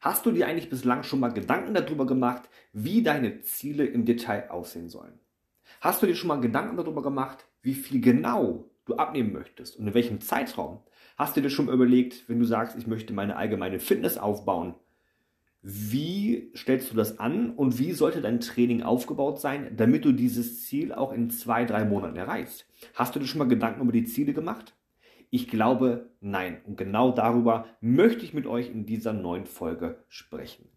Hast 0.00 0.24
du 0.24 0.30
dir 0.30 0.46
eigentlich 0.46 0.70
bislang 0.70 1.02
schon 1.02 1.20
mal 1.20 1.32
Gedanken 1.32 1.74
darüber 1.74 2.06
gemacht, 2.06 2.48
wie 2.72 3.02
deine 3.02 3.42
Ziele 3.42 3.84
im 3.84 4.06
Detail 4.06 4.50
aussehen 4.50 4.88
sollen? 4.88 5.20
Hast 5.82 6.02
du 6.02 6.06
dir 6.06 6.14
schon 6.14 6.28
mal 6.28 6.40
Gedanken 6.40 6.78
darüber 6.78 7.02
gemacht, 7.02 7.46
wie 7.60 7.74
viel 7.74 8.00
genau 8.00 8.70
du 8.86 8.96
abnehmen 8.96 9.32
möchtest 9.32 9.76
und 9.76 9.86
in 9.86 9.94
welchem 9.94 10.22
Zeitraum? 10.22 10.80
Hast 11.18 11.36
du 11.36 11.42
dir 11.42 11.50
schon 11.50 11.66
mal 11.66 11.74
überlegt, 11.74 12.28
wenn 12.28 12.38
du 12.38 12.46
sagst, 12.46 12.78
ich 12.78 12.86
möchte 12.86 13.12
meine 13.12 13.36
allgemeine 13.36 13.78
Fitness 13.78 14.16
aufbauen, 14.16 14.74
wie 15.62 16.50
stellst 16.56 16.90
du 16.90 16.96
das 16.96 17.18
an 17.18 17.50
und 17.50 17.78
wie 17.78 17.92
sollte 17.92 18.22
dein 18.22 18.40
Training 18.40 18.82
aufgebaut 18.82 19.38
sein, 19.38 19.76
damit 19.76 20.06
du 20.06 20.12
dieses 20.12 20.62
Ziel 20.62 20.94
auch 20.94 21.12
in 21.12 21.28
zwei, 21.28 21.66
drei 21.66 21.84
Monaten 21.84 22.16
erreichst? 22.16 22.66
Hast 22.94 23.14
du 23.14 23.20
dir 23.20 23.26
schon 23.26 23.40
mal 23.40 23.48
Gedanken 23.48 23.82
über 23.82 23.92
die 23.92 24.04
Ziele 24.04 24.32
gemacht? 24.32 24.74
Ich 25.32 25.46
glaube, 25.46 26.10
nein. 26.20 26.60
Und 26.66 26.76
genau 26.76 27.12
darüber 27.12 27.66
möchte 27.80 28.24
ich 28.24 28.34
mit 28.34 28.48
euch 28.48 28.68
in 28.68 28.84
dieser 28.84 29.12
neuen 29.12 29.46
Folge 29.46 30.02
sprechen. 30.08 30.68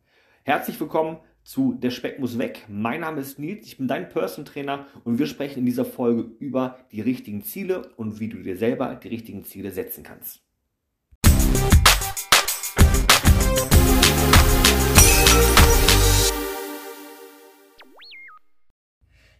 Herzlich 0.44 0.80
willkommen 0.80 1.18
zu 1.42 1.74
Der 1.74 1.90
Speck 1.90 2.20
muss 2.20 2.38
weg. 2.38 2.68
Mein 2.70 3.02
Name 3.02 3.22
ist 3.22 3.40
Nils, 3.40 3.66
ich 3.66 3.78
bin 3.78 3.88
dein 3.88 4.10
Person 4.10 4.46
Trainer 4.46 4.86
und 5.06 5.18
wir 5.18 5.26
sprechen 5.26 5.62
in 5.62 5.66
dieser 5.66 5.86
Folge 5.86 6.36
über 6.38 6.78
die 6.92 7.02
richtigen 7.02 7.44
Ziele 7.44 7.94
und 7.98 8.20
wie 8.20 8.30
du 8.30 8.44
dir 8.44 8.56
selber 8.56 8.94
die 8.94 9.08
richtigen 9.08 9.44
Ziele 9.44 9.72
setzen 9.72 10.04
kannst. 10.04 10.44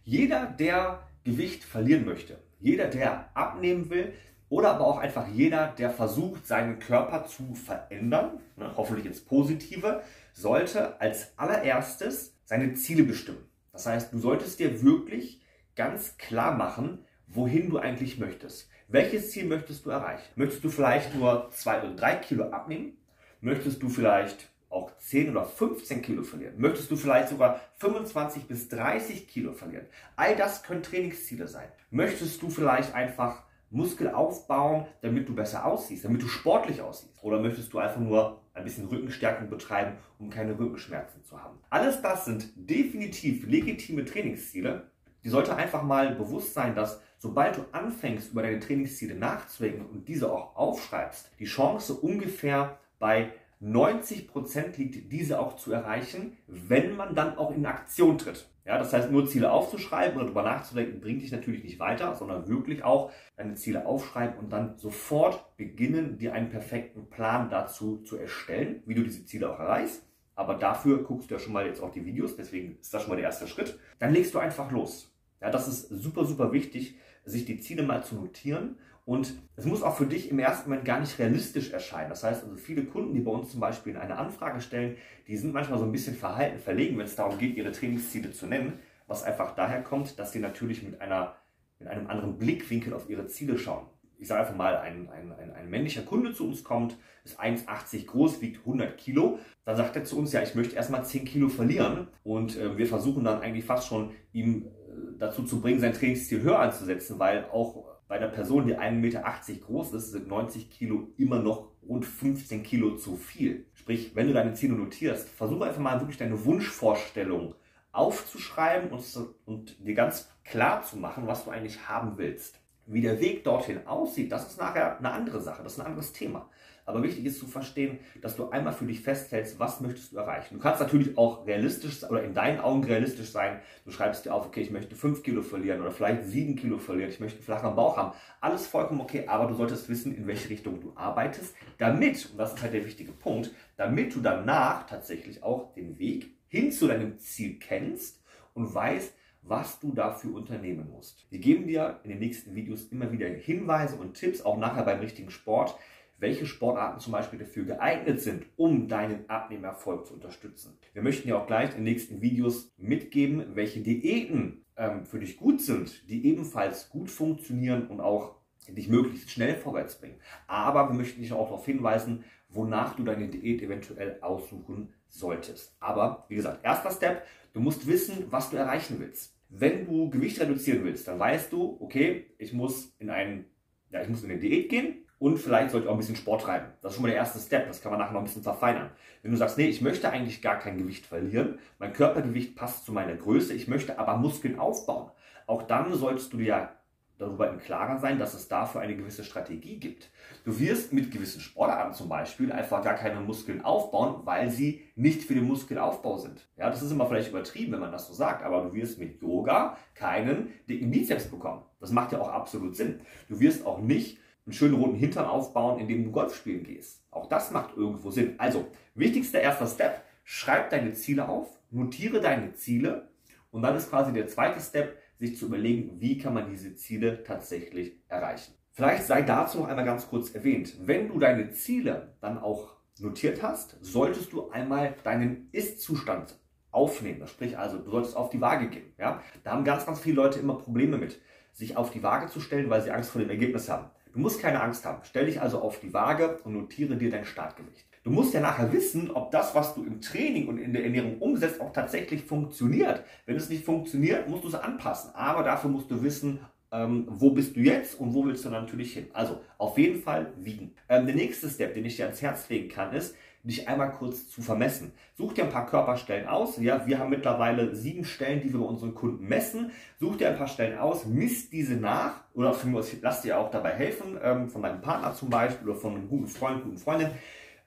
Jeder, 0.02 0.46
der 0.46 1.06
Gewicht 1.22 1.62
verlieren 1.62 2.04
möchte, 2.04 2.36
jeder, 2.58 2.88
der 2.88 3.30
abnehmen 3.36 3.90
will, 3.90 4.12
oder 4.54 4.70
aber 4.70 4.86
auch 4.86 4.98
einfach 4.98 5.26
jeder, 5.26 5.74
der 5.76 5.90
versucht, 5.90 6.46
seinen 6.46 6.78
Körper 6.78 7.26
zu 7.26 7.56
verändern, 7.56 8.38
ne, 8.54 8.70
hoffentlich 8.76 9.04
ins 9.04 9.20
Positive, 9.20 10.00
sollte 10.32 11.00
als 11.00 11.36
allererstes 11.36 12.36
seine 12.44 12.74
Ziele 12.74 13.02
bestimmen. 13.02 13.44
Das 13.72 13.86
heißt, 13.86 14.12
du 14.12 14.18
solltest 14.20 14.60
dir 14.60 14.84
wirklich 14.84 15.40
ganz 15.74 16.18
klar 16.18 16.56
machen, 16.56 17.04
wohin 17.26 17.68
du 17.68 17.78
eigentlich 17.78 18.20
möchtest. 18.20 18.70
Welches 18.86 19.32
Ziel 19.32 19.46
möchtest 19.46 19.86
du 19.86 19.90
erreichen? 19.90 20.30
Möchtest 20.36 20.62
du 20.62 20.68
vielleicht 20.68 21.16
nur 21.16 21.50
zwei 21.50 21.80
oder 21.80 21.96
drei 21.96 22.14
Kilo 22.14 22.50
abnehmen? 22.50 22.96
Möchtest 23.40 23.82
du 23.82 23.88
vielleicht 23.88 24.50
auch 24.70 24.96
10 24.98 25.30
oder 25.30 25.46
15 25.46 26.00
Kilo 26.00 26.22
verlieren? 26.22 26.54
Möchtest 26.58 26.92
du 26.92 26.96
vielleicht 26.96 27.30
sogar 27.30 27.60
25 27.78 28.46
bis 28.46 28.68
30 28.68 29.26
Kilo 29.26 29.52
verlieren? 29.52 29.86
All 30.14 30.36
das 30.36 30.62
können 30.62 30.84
Trainingsziele 30.84 31.48
sein. 31.48 31.66
Möchtest 31.90 32.40
du 32.40 32.50
vielleicht 32.50 32.94
einfach 32.94 33.42
Muskel 33.74 34.10
aufbauen, 34.10 34.86
damit 35.02 35.28
du 35.28 35.34
besser 35.34 35.66
aussiehst, 35.66 36.04
damit 36.04 36.22
du 36.22 36.28
sportlich 36.28 36.80
aussiehst? 36.80 37.22
Oder 37.22 37.40
möchtest 37.40 37.72
du 37.72 37.78
einfach 37.78 38.00
nur 38.00 38.40
ein 38.54 38.64
bisschen 38.64 38.86
Rückenstärkung 38.86 39.50
betreiben, 39.50 39.96
um 40.18 40.30
keine 40.30 40.58
Rückenschmerzen 40.58 41.24
zu 41.24 41.40
haben? 41.40 41.58
Alles 41.70 42.00
das 42.00 42.24
sind 42.24 42.52
definitiv 42.56 43.46
legitime 43.46 44.04
Trainingsziele. 44.04 44.90
Die 45.24 45.28
sollte 45.28 45.56
einfach 45.56 45.82
mal 45.82 46.14
bewusst 46.14 46.54
sein, 46.54 46.74
dass 46.74 47.00
sobald 47.18 47.56
du 47.56 47.64
anfängst, 47.72 48.32
über 48.32 48.42
deine 48.42 48.60
Trainingsziele 48.60 49.14
nachzudenken 49.14 49.86
und 49.86 50.08
diese 50.08 50.30
auch 50.30 50.54
aufschreibst, 50.56 51.30
die 51.38 51.46
Chance 51.46 51.94
ungefähr 51.94 52.78
bei 52.98 53.32
90 53.60 54.28
Prozent 54.28 54.76
liegt, 54.76 55.10
diese 55.10 55.40
auch 55.40 55.56
zu 55.56 55.72
erreichen, 55.72 56.36
wenn 56.46 56.96
man 56.96 57.14
dann 57.14 57.38
auch 57.38 57.50
in 57.54 57.64
Aktion 57.66 58.18
tritt. 58.18 58.46
Ja, 58.64 58.78
das 58.78 58.94
heißt, 58.94 59.10
nur 59.10 59.26
Ziele 59.26 59.52
aufzuschreiben 59.52 60.16
oder 60.16 60.24
darüber 60.24 60.42
nachzudenken, 60.42 61.00
bringt 61.00 61.20
dich 61.20 61.32
natürlich 61.32 61.62
nicht 61.62 61.78
weiter, 61.78 62.14
sondern 62.14 62.48
wirklich 62.48 62.82
auch 62.82 63.10
deine 63.36 63.54
Ziele 63.56 63.84
aufschreiben 63.84 64.38
und 64.38 64.50
dann 64.50 64.78
sofort 64.78 65.54
beginnen, 65.58 66.16
dir 66.16 66.32
einen 66.32 66.48
perfekten 66.48 67.10
Plan 67.10 67.50
dazu 67.50 67.98
zu 67.98 68.16
erstellen, 68.16 68.82
wie 68.86 68.94
du 68.94 69.02
diese 69.02 69.26
Ziele 69.26 69.52
auch 69.52 69.58
erreichst. 69.58 70.06
Aber 70.34 70.54
dafür 70.54 71.04
guckst 71.04 71.30
du 71.30 71.34
ja 71.34 71.40
schon 71.40 71.52
mal 71.52 71.66
jetzt 71.66 71.82
auch 71.82 71.92
die 71.92 72.06
Videos, 72.06 72.36
deswegen 72.36 72.78
ist 72.80 72.92
das 72.94 73.02
schon 73.02 73.10
mal 73.10 73.16
der 73.16 73.26
erste 73.26 73.46
Schritt. 73.46 73.78
Dann 73.98 74.12
legst 74.14 74.34
du 74.34 74.38
einfach 74.38 74.70
los. 74.70 75.14
Ja, 75.42 75.50
das 75.50 75.68
ist 75.68 75.88
super, 75.90 76.24
super 76.24 76.52
wichtig, 76.52 76.96
sich 77.26 77.44
die 77.44 77.60
Ziele 77.60 77.82
mal 77.82 78.02
zu 78.02 78.14
notieren 78.14 78.78
und 79.06 79.34
es 79.56 79.66
muss 79.66 79.82
auch 79.82 79.96
für 79.96 80.06
dich 80.06 80.30
im 80.30 80.38
ersten 80.38 80.70
Moment 80.70 80.86
gar 80.86 80.98
nicht 80.98 81.18
realistisch 81.18 81.72
erscheinen. 81.72 82.08
Das 82.08 82.24
heißt 82.24 82.44
also, 82.44 82.56
viele 82.56 82.84
Kunden, 82.84 83.12
die 83.12 83.20
bei 83.20 83.30
uns 83.30 83.50
zum 83.50 83.60
Beispiel 83.60 83.96
eine 83.98 84.16
Anfrage 84.16 84.60
stellen, 84.60 84.96
die 85.28 85.36
sind 85.36 85.52
manchmal 85.52 85.78
so 85.78 85.84
ein 85.84 85.92
bisschen 85.92 86.16
verhalten, 86.16 86.58
verlegen, 86.58 86.96
wenn 86.96 87.04
es 87.04 87.16
darum 87.16 87.38
geht, 87.38 87.56
ihre 87.56 87.72
Trainingsziele 87.72 88.32
zu 88.32 88.46
nennen, 88.46 88.78
was 89.06 89.22
einfach 89.22 89.54
daher 89.54 89.82
kommt, 89.82 90.18
dass 90.18 90.32
sie 90.32 90.38
natürlich 90.38 90.82
mit, 90.82 91.02
einer, 91.02 91.34
mit 91.78 91.88
einem 91.88 92.06
anderen 92.06 92.38
Blickwinkel 92.38 92.94
auf 92.94 93.10
ihre 93.10 93.26
Ziele 93.26 93.58
schauen. 93.58 93.86
Ich 94.16 94.28
sage 94.28 94.40
einfach 94.40 94.56
mal, 94.56 94.78
ein, 94.78 95.10
ein, 95.10 95.32
ein, 95.32 95.52
ein 95.52 95.68
männlicher 95.68 96.02
Kunde 96.02 96.32
zu 96.32 96.46
uns 96.46 96.64
kommt, 96.64 96.96
ist 97.24 97.38
1,80 97.38 98.06
groß, 98.06 98.40
wiegt 98.40 98.60
100 98.60 98.96
Kilo. 98.96 99.38
Dann 99.66 99.76
sagt 99.76 99.96
er 99.96 100.04
zu 100.04 100.16
uns, 100.18 100.32
ja, 100.32 100.42
ich 100.42 100.54
möchte 100.54 100.76
erstmal 100.76 101.04
10 101.04 101.26
Kilo 101.26 101.50
verlieren. 101.50 102.08
Und 102.22 102.56
äh, 102.56 102.78
wir 102.78 102.86
versuchen 102.86 103.24
dann 103.24 103.42
eigentlich 103.42 103.66
fast 103.66 103.88
schon, 103.88 104.12
ihm 104.32 104.66
äh, 104.66 105.18
dazu 105.18 105.42
zu 105.42 105.60
bringen, 105.60 105.80
sein 105.80 105.92
Trainingsziel 105.92 106.40
höher 106.40 106.58
anzusetzen, 106.58 107.18
weil 107.18 107.44
auch 107.52 107.93
bei 108.14 108.20
einer 108.20 108.28
Person, 108.28 108.68
die 108.68 108.78
1,80 108.78 108.90
Meter 108.92 109.24
groß 109.66 109.92
ist, 109.94 110.12
sind 110.12 110.28
90 110.28 110.70
Kilo 110.70 111.08
immer 111.16 111.40
noch 111.40 111.72
rund 111.82 112.06
15 112.06 112.62
Kilo 112.62 112.94
zu 112.94 113.16
viel. 113.16 113.66
Sprich, 113.74 114.12
wenn 114.14 114.28
du 114.28 114.32
deine 114.32 114.54
Ziele 114.54 114.74
notierst, 114.74 115.28
versuche 115.28 115.64
einfach 115.64 115.80
mal 115.80 115.98
wirklich 115.98 116.16
deine 116.16 116.44
Wunschvorstellung 116.44 117.56
aufzuschreiben 117.90 118.90
und, 118.90 119.04
und 119.46 119.84
dir 119.84 119.94
ganz 119.94 120.30
klar 120.44 120.84
zu 120.84 120.96
machen, 120.96 121.26
was 121.26 121.44
du 121.44 121.50
eigentlich 121.50 121.88
haben 121.88 122.16
willst. 122.16 122.60
Wie 122.86 123.00
der 123.00 123.20
Weg 123.20 123.42
dorthin 123.42 123.84
aussieht, 123.84 124.30
das 124.30 124.46
ist 124.46 124.60
nachher 124.60 124.96
eine 124.96 125.10
andere 125.10 125.40
Sache, 125.40 125.64
das 125.64 125.72
ist 125.72 125.80
ein 125.80 125.86
anderes 125.86 126.12
Thema. 126.12 126.48
Aber 126.86 127.02
wichtig 127.02 127.24
ist 127.24 127.38
zu 127.38 127.46
verstehen, 127.46 127.98
dass 128.20 128.36
du 128.36 128.50
einmal 128.50 128.72
für 128.72 128.84
dich 128.84 129.00
festhältst, 129.00 129.58
was 129.58 129.80
möchtest 129.80 130.12
du 130.12 130.18
erreichen. 130.18 130.54
Du 130.54 130.60
kannst 130.60 130.80
natürlich 130.80 131.16
auch 131.16 131.46
realistisch 131.46 132.04
oder 132.04 132.22
in 132.22 132.34
deinen 132.34 132.60
Augen 132.60 132.84
realistisch 132.84 133.30
sein. 133.30 133.60
Du 133.84 133.90
schreibst 133.90 134.24
dir 134.24 134.34
auf, 134.34 134.46
okay, 134.46 134.60
ich 134.60 134.70
möchte 134.70 134.94
5 134.94 135.22
Kilo 135.22 135.42
verlieren 135.42 135.80
oder 135.80 135.90
vielleicht 135.90 136.24
7 136.24 136.56
Kilo 136.56 136.78
verlieren, 136.78 137.10
ich 137.10 137.20
möchte 137.20 137.38
einen 137.38 137.44
flacheren 137.44 137.74
Bauch 137.74 137.96
haben. 137.96 138.12
Alles 138.40 138.66
vollkommen 138.66 139.00
okay, 139.00 139.24
aber 139.26 139.46
du 139.46 139.54
solltest 139.54 139.88
wissen, 139.88 140.14
in 140.14 140.26
welche 140.26 140.50
Richtung 140.50 140.80
du 140.80 140.92
arbeitest, 140.94 141.54
damit, 141.78 142.28
und 142.30 142.38
das 142.38 142.54
ist 142.54 142.62
halt 142.62 142.74
der 142.74 142.84
wichtige 142.84 143.12
Punkt, 143.12 143.50
damit 143.76 144.14
du 144.14 144.20
danach 144.20 144.86
tatsächlich 144.86 145.42
auch 145.42 145.74
den 145.74 145.98
Weg 145.98 146.36
hin 146.48 146.70
zu 146.70 146.86
deinem 146.86 147.18
Ziel 147.18 147.58
kennst 147.58 148.22
und 148.52 148.74
weißt, 148.74 149.14
was 149.46 149.80
du 149.80 149.92
dafür 149.92 150.34
unternehmen 150.34 150.90
musst. 150.90 151.26
Wir 151.30 151.38
geben 151.38 151.66
dir 151.66 152.00
in 152.04 152.10
den 152.10 152.18
nächsten 152.18 152.54
Videos 152.54 152.84
immer 152.86 153.12
wieder 153.12 153.26
Hinweise 153.28 153.96
und 153.96 154.14
Tipps, 154.14 154.40
auch 154.42 154.56
nachher 154.56 154.84
beim 154.84 155.00
richtigen 155.00 155.30
Sport, 155.30 155.76
welche 156.24 156.46
Sportarten 156.46 157.00
zum 157.00 157.12
Beispiel 157.12 157.38
dafür 157.38 157.64
geeignet 157.64 158.18
sind, 158.18 158.46
um 158.56 158.88
deinen 158.88 159.28
Abnehmerfolg 159.28 160.06
zu 160.06 160.14
unterstützen. 160.14 160.78
Wir 160.94 161.02
möchten 161.02 161.28
dir 161.28 161.36
auch 161.36 161.46
gleich 161.46 161.72
in 161.72 161.76
den 161.76 161.84
nächsten 161.84 162.22
Videos 162.22 162.72
mitgeben, 162.78 163.44
welche 163.54 163.80
Diäten 163.80 164.64
ähm, 164.78 165.04
für 165.04 165.18
dich 165.18 165.36
gut 165.36 165.60
sind, 165.60 166.08
die 166.08 166.24
ebenfalls 166.26 166.88
gut 166.88 167.10
funktionieren 167.10 167.88
und 167.88 168.00
auch 168.00 168.36
dich 168.68 168.88
möglichst 168.88 169.30
schnell 169.30 169.54
vorwärts 169.54 170.00
bringen. 170.00 170.18
Aber 170.46 170.88
wir 170.88 170.94
möchten 170.94 171.20
dich 171.20 171.30
auch 171.34 171.48
darauf 171.48 171.66
hinweisen, 171.66 172.24
wonach 172.48 172.96
du 172.96 173.04
deine 173.04 173.28
Diät 173.28 173.60
eventuell 173.60 174.16
aussuchen 174.22 174.94
solltest. 175.08 175.76
Aber 175.78 176.24
wie 176.30 176.36
gesagt, 176.36 176.64
erster 176.64 176.90
Step, 176.90 177.26
du 177.52 177.60
musst 177.60 177.86
wissen, 177.86 178.28
was 178.30 178.48
du 178.48 178.56
erreichen 178.56 178.96
willst. 178.98 179.36
Wenn 179.50 179.84
du 179.84 180.08
Gewicht 180.08 180.40
reduzieren 180.40 180.84
willst, 180.84 181.06
dann 181.06 181.18
weißt 181.18 181.52
du, 181.52 181.76
okay, 181.80 182.34
ich 182.38 182.54
muss 182.54 182.94
in 182.98 183.10
einen, 183.10 183.44
ja, 183.90 184.00
ich 184.00 184.08
muss 184.08 184.24
in 184.24 184.30
eine 184.30 184.40
Diät 184.40 184.70
gehen, 184.70 185.03
und 185.18 185.38
vielleicht 185.38 185.70
sollte 185.70 185.88
auch 185.88 185.92
ein 185.92 185.98
bisschen 185.98 186.16
Sport 186.16 186.42
treiben. 186.42 186.66
Das 186.82 186.92
ist 186.92 186.96
schon 186.96 187.02
mal 187.02 187.08
der 187.08 187.16
erste 187.16 187.38
Step. 187.38 187.66
Das 187.66 187.80
kann 187.80 187.92
man 187.92 188.00
nachher 188.00 188.12
noch 188.12 188.20
ein 188.20 188.26
bisschen 188.26 188.42
verfeinern. 188.42 188.90
Wenn 189.22 189.30
du 189.30 189.36
sagst, 189.36 189.56
nee, 189.56 189.68
ich 189.68 189.80
möchte 189.80 190.10
eigentlich 190.10 190.42
gar 190.42 190.58
kein 190.58 190.76
Gewicht 190.76 191.06
verlieren, 191.06 191.58
mein 191.78 191.92
Körpergewicht 191.92 192.56
passt 192.56 192.84
zu 192.84 192.92
meiner 192.92 193.14
Größe, 193.14 193.54
ich 193.54 193.68
möchte 193.68 193.98
aber 193.98 194.16
Muskeln 194.16 194.58
aufbauen. 194.58 195.10
Auch 195.46 195.62
dann 195.62 195.92
solltest 195.94 196.32
du 196.32 196.38
dir 196.38 196.46
ja 196.46 196.72
darüber 197.18 197.48
im 197.48 197.58
Klaren 197.58 198.00
sein, 198.00 198.18
dass 198.18 198.34
es 198.34 198.48
dafür 198.48 198.80
eine 198.80 198.96
gewisse 198.96 199.24
Strategie 199.24 199.78
gibt. 199.78 200.10
Du 200.44 200.58
wirst 200.58 200.92
mit 200.92 201.10
gewissen 201.10 201.40
Sportarten 201.40 201.94
zum 201.94 202.08
Beispiel 202.08 202.50
einfach 202.50 202.82
gar 202.82 202.94
keine 202.94 203.20
Muskeln 203.20 203.64
aufbauen, 203.64 204.22
weil 204.24 204.50
sie 204.50 204.82
nicht 204.96 205.22
für 205.22 205.34
den 205.34 205.44
Muskelaufbau 205.44 206.18
sind. 206.18 206.48
Ja, 206.56 206.70
das 206.70 206.82
ist 206.82 206.90
immer 206.90 207.06
vielleicht 207.06 207.30
übertrieben, 207.30 207.72
wenn 207.72 207.80
man 207.80 207.92
das 207.92 208.08
so 208.08 208.14
sagt, 208.14 208.42
aber 208.42 208.62
du 208.62 208.74
wirst 208.74 208.98
mit 208.98 209.22
Yoga 209.22 209.76
keinen 209.94 210.52
dicken 210.68 210.90
Bizeps 210.90 211.26
bekommen. 211.26 211.62
Das 211.80 211.92
macht 211.92 212.12
ja 212.12 212.20
auch 212.20 212.28
absolut 212.28 212.74
Sinn. 212.74 213.00
Du 213.28 213.38
wirst 213.38 213.64
auch 213.64 213.78
nicht 213.78 214.18
einen 214.46 214.52
schönen 214.52 214.74
roten 214.74 214.96
Hintern 214.96 215.26
aufbauen, 215.26 215.80
indem 215.80 216.04
du 216.04 216.10
Golf 216.10 216.34
spielen 216.34 216.64
gehst. 216.64 217.02
Auch 217.10 217.28
das 217.28 217.50
macht 217.50 217.76
irgendwo 217.76 218.10
Sinn. 218.10 218.34
Also, 218.38 218.66
wichtigster 218.94 219.40
erster 219.40 219.66
Step, 219.66 220.02
schreib 220.24 220.70
deine 220.70 220.92
Ziele 220.92 221.28
auf, 221.28 221.48
notiere 221.70 222.20
deine 222.20 222.54
Ziele 222.54 223.08
und 223.50 223.62
dann 223.62 223.76
ist 223.76 223.90
quasi 223.90 224.12
der 224.12 224.28
zweite 224.28 224.60
Step, 224.60 224.98
sich 225.18 225.38
zu 225.38 225.46
überlegen, 225.46 226.00
wie 226.00 226.18
kann 226.18 226.34
man 226.34 226.50
diese 226.50 226.74
Ziele 226.74 227.22
tatsächlich 227.22 227.92
erreichen. 228.08 228.52
Vielleicht 228.72 229.04
sei 229.04 229.22
dazu 229.22 229.58
noch 229.58 229.68
einmal 229.68 229.84
ganz 229.84 230.08
kurz 230.08 230.34
erwähnt, 230.34 230.74
wenn 230.80 231.08
du 231.08 231.20
deine 231.20 231.52
Ziele 231.52 232.16
dann 232.20 232.38
auch 232.38 232.74
notiert 232.98 233.42
hast, 233.42 233.76
solltest 233.80 234.32
du 234.32 234.50
einmal 234.50 234.94
deinen 235.04 235.48
Ist-Zustand 235.52 236.36
aufnehmen. 236.72 237.26
Sprich 237.28 237.56
also, 237.56 237.78
du 237.78 237.90
solltest 237.90 238.16
auf 238.16 238.30
die 238.30 238.40
Waage 238.40 238.68
gehen. 238.68 238.92
Ja? 238.98 239.22
Da 239.44 239.52
haben 239.52 239.64
ganz, 239.64 239.86
ganz 239.86 240.00
viele 240.00 240.16
Leute 240.16 240.40
immer 240.40 240.58
Probleme 240.58 240.98
mit, 240.98 241.20
sich 241.52 241.76
auf 241.76 241.92
die 241.92 242.02
Waage 242.02 242.26
zu 242.26 242.40
stellen, 242.40 242.68
weil 242.68 242.82
sie 242.82 242.90
Angst 242.90 243.10
vor 243.10 243.20
dem 243.20 243.30
Ergebnis 243.30 243.68
haben. 243.68 243.90
Du 244.14 244.20
musst 244.20 244.40
keine 244.40 244.62
Angst 244.62 244.84
haben. 244.84 245.00
Stell 245.02 245.26
dich 245.26 245.40
also 245.40 245.60
auf 245.60 245.80
die 245.80 245.92
Waage 245.92 246.38
und 246.44 246.52
notiere 246.52 246.96
dir 246.96 247.10
dein 247.10 247.24
Startgewicht. 247.24 247.84
Du 248.04 248.10
musst 248.10 248.32
ja 248.32 248.40
nachher 248.40 248.72
wissen, 248.72 249.10
ob 249.10 249.32
das, 249.32 249.56
was 249.56 249.74
du 249.74 249.82
im 249.82 250.00
Training 250.00 250.46
und 250.46 250.58
in 250.58 250.72
der 250.72 250.84
Ernährung 250.84 251.18
umsetzt, 251.18 251.60
auch 251.60 251.72
tatsächlich 251.72 252.22
funktioniert. 252.22 253.02
Wenn 253.26 253.34
es 253.34 253.48
nicht 253.48 253.64
funktioniert, 253.64 254.28
musst 254.28 254.44
du 254.44 254.48
es 254.48 254.54
anpassen. 254.54 255.10
Aber 255.14 255.42
dafür 255.42 255.68
musst 255.68 255.90
du 255.90 256.00
wissen, 256.02 256.38
ähm, 256.70 257.06
wo 257.08 257.30
bist 257.30 257.56
du 257.56 257.60
jetzt 257.60 257.98
und 257.98 258.14
wo 258.14 258.24
willst 258.24 258.44
du 258.44 258.50
natürlich 258.50 258.92
hin. 258.92 259.06
Also 259.14 259.40
auf 259.58 259.78
jeden 259.78 260.00
Fall 260.00 260.32
wiegen. 260.36 260.74
Ähm, 260.88 261.06
der 261.06 261.16
nächste 261.16 261.48
Step, 261.48 261.74
den 261.74 261.84
ich 261.84 261.96
dir 261.96 262.04
ans 262.04 262.22
Herz 262.22 262.48
legen 262.48 262.68
kann, 262.68 262.92
ist, 262.92 263.16
dich 263.44 263.68
einmal 263.68 263.92
kurz 263.92 264.28
zu 264.28 264.42
vermessen. 264.42 264.92
Such 265.14 265.34
dir 265.34 265.44
ein 265.44 265.50
paar 265.50 265.66
Körperstellen 265.66 266.26
aus. 266.26 266.58
Ja, 266.58 266.86
wir 266.86 266.98
haben 266.98 267.10
mittlerweile 267.10 267.74
sieben 267.76 268.04
Stellen, 268.04 268.40
die 268.40 268.52
wir 268.52 268.60
bei 268.60 268.66
unseren 268.66 268.94
Kunden 268.94 269.26
messen. 269.28 269.70
Such 270.00 270.16
dir 270.16 270.30
ein 270.30 270.36
paar 270.36 270.48
Stellen 270.48 270.78
aus, 270.78 271.04
misst 271.04 271.52
diese 271.52 271.74
nach 271.74 272.24
oder 272.32 272.56
lass 273.02 273.22
dir 273.22 273.38
auch 273.38 273.50
dabei 273.50 273.72
helfen, 273.72 274.18
ähm, 274.22 274.48
von 274.48 274.62
deinem 274.62 274.80
Partner 274.80 275.14
zum 275.14 275.30
Beispiel 275.30 275.68
oder 275.68 275.78
von 275.78 275.94
einem 275.94 276.08
guten 276.08 276.26
Freund, 276.26 276.64
guten 276.64 276.78
Freundin, 276.78 277.10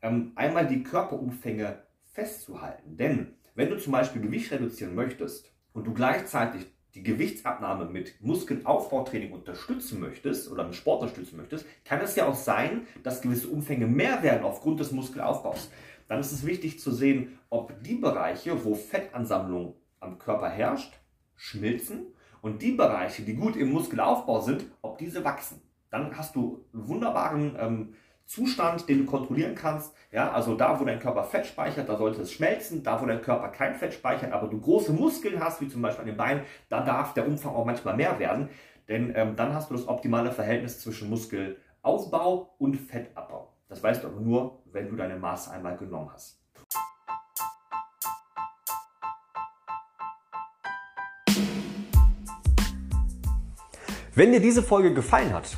ähm, 0.01 0.31
einmal 0.35 0.67
die 0.67 0.83
Körperumfänge 0.83 1.83
festzuhalten. 2.11 2.97
Denn 2.97 3.35
wenn 3.53 3.69
du 3.69 3.77
zum 3.77 3.93
Beispiel 3.93 4.21
Gewicht 4.21 4.51
reduzieren 4.51 4.95
möchtest 4.95 5.51
und 5.73 5.85
du 5.85 5.93
gleichzeitig 5.93 6.65
die 6.97 7.03
Gewichtsabnahme 7.03 7.85
mit 7.85 8.19
Muskelaufbautraining 8.21 9.31
unterstützen 9.31 9.99
möchtest 9.99 10.51
oder 10.51 10.63
mit 10.63 10.75
Sport 10.75 11.01
unterstützen 11.03 11.37
möchtest, 11.37 11.65
kann 11.85 12.01
es 12.01 12.15
ja 12.15 12.27
auch 12.27 12.35
sein, 12.35 12.87
dass 13.03 13.21
gewisse 13.21 13.49
Umfänge 13.49 13.85
mehr 13.85 14.23
werden 14.23 14.43
aufgrund 14.43 14.79
des 14.79 14.91
Muskelaufbaus. 14.91 15.69
Dann 16.07 16.19
ist 16.19 16.31
es 16.31 16.45
wichtig 16.45 16.79
zu 16.79 16.91
sehen, 16.91 17.37
ob 17.49 17.83
die 17.83 17.95
Bereiche, 17.95 18.65
wo 18.65 18.73
Fettansammlung 18.73 19.75
am 19.99 20.17
Körper 20.17 20.49
herrscht, 20.49 20.93
schmilzen 21.35 22.07
und 22.41 22.63
die 22.63 22.71
Bereiche, 22.71 23.21
die 23.21 23.35
gut 23.35 23.55
im 23.55 23.71
Muskelaufbau 23.71 24.41
sind, 24.41 24.65
ob 24.81 24.97
diese 24.97 25.23
wachsen. 25.23 25.61
Dann 25.91 26.17
hast 26.17 26.35
du 26.35 26.65
wunderbaren 26.73 27.55
ähm, 27.59 27.93
Zustand, 28.27 28.89
den 28.89 28.99
du 28.99 29.05
kontrollieren 29.05 29.55
kannst. 29.55 29.95
Ja, 30.11 30.31
also 30.31 30.55
da, 30.55 30.79
wo 30.79 30.85
dein 30.85 30.99
Körper 30.99 31.23
Fett 31.23 31.47
speichert, 31.47 31.87
da 31.87 31.97
sollte 31.97 32.21
es 32.21 32.31
schmelzen. 32.33 32.83
Da, 32.83 33.01
wo 33.01 33.05
dein 33.05 33.21
Körper 33.21 33.47
kein 33.47 33.73
Fett 33.73 33.93
speichert, 33.93 34.33
aber 34.33 34.47
du 34.47 34.59
große 34.59 34.91
Muskeln 34.91 35.41
hast, 35.41 35.61
wie 35.61 35.69
zum 35.69 35.81
Beispiel 35.81 36.01
an 36.01 36.07
den 36.07 36.17
Beinen, 36.17 36.43
da 36.69 36.81
darf 36.81 37.13
der 37.13 37.25
Umfang 37.25 37.55
auch 37.55 37.65
manchmal 37.65 37.95
mehr 37.95 38.19
werden. 38.19 38.49
Denn 38.89 39.13
ähm, 39.15 39.35
dann 39.37 39.53
hast 39.53 39.69
du 39.69 39.75
das 39.75 39.87
optimale 39.87 40.31
Verhältnis 40.31 40.79
zwischen 40.79 41.09
Muskelaufbau 41.09 42.53
und 42.57 42.75
Fettabbau. 42.75 43.53
Das 43.69 43.81
weißt 43.81 44.03
du 44.03 44.07
aber 44.07 44.19
nur, 44.19 44.59
wenn 44.71 44.89
du 44.89 44.95
deine 44.97 45.15
Maße 45.15 45.51
einmal 45.51 45.77
genommen 45.77 46.09
hast. 46.13 46.37
Wenn 54.13 54.31
dir 54.31 54.41
diese 54.41 54.63
Folge 54.63 54.93
gefallen 54.93 55.33
hat, 55.33 55.57